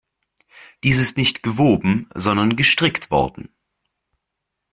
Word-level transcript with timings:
Dies 0.83 0.97
ist 0.97 1.15
nicht 1.15 1.43
gewoben, 1.43 2.09
sondern 2.15 2.55
gestrickt 2.55 3.11
worden. 3.11 3.49